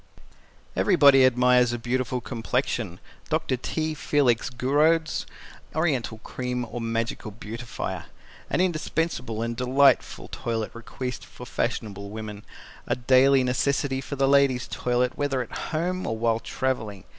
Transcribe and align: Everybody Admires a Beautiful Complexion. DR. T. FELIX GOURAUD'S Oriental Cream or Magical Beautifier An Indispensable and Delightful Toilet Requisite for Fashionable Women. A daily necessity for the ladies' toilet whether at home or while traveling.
Everybody 0.75 1.23
Admires 1.27 1.73
a 1.73 1.77
Beautiful 1.77 2.21
Complexion. 2.21 2.99
DR. 3.29 3.55
T. 3.61 3.93
FELIX 3.93 4.49
GOURAUD'S 4.49 5.27
Oriental 5.75 6.17
Cream 6.23 6.65
or 6.67 6.81
Magical 6.81 7.29
Beautifier 7.29 8.05
An 8.49 8.61
Indispensable 8.61 9.43
and 9.43 9.55
Delightful 9.55 10.27
Toilet 10.29 10.71
Requisite 10.73 11.23
for 11.23 11.45
Fashionable 11.45 12.09
Women. 12.09 12.43
A 12.87 12.95
daily 12.95 13.43
necessity 13.43 14.01
for 14.01 14.15
the 14.15 14.27
ladies' 14.27 14.67
toilet 14.67 15.19
whether 15.19 15.39
at 15.43 15.51
home 15.69 16.07
or 16.07 16.17
while 16.17 16.39
traveling. 16.39 17.03